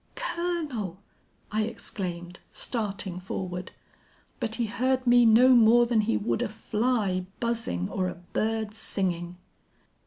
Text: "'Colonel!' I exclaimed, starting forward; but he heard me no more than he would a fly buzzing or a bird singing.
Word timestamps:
"'Colonel!' 0.15 0.97
I 1.51 1.65
exclaimed, 1.65 2.39
starting 2.51 3.19
forward; 3.19 3.71
but 4.39 4.55
he 4.55 4.65
heard 4.65 5.05
me 5.05 5.27
no 5.27 5.49
more 5.49 5.85
than 5.85 6.01
he 6.01 6.17
would 6.17 6.41
a 6.41 6.49
fly 6.49 7.27
buzzing 7.39 7.87
or 7.87 8.07
a 8.09 8.15
bird 8.15 8.73
singing. 8.73 9.37